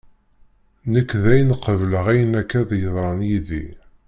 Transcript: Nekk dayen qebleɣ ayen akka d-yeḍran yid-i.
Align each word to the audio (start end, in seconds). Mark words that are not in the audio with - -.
Nekk 0.91 1.11
dayen 1.23 1.51
qebleɣ 1.63 2.05
ayen 2.13 2.37
akka 2.41 2.61
d-yeḍran 2.69 3.19
yid-i. 3.29 3.65